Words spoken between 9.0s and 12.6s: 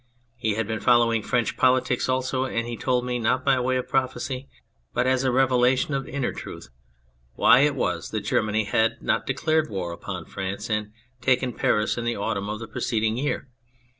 not declared war upon France and taken Paris in the autumn of